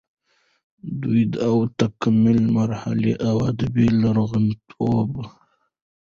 د 0.99 1.01
ودې 1.13 1.37
او 1.47 1.55
تکامل 1.79 2.39
مرحلې 2.57 3.13
او 3.27 3.35
ادبي 3.49 3.87
لرغونتوب 4.01 5.09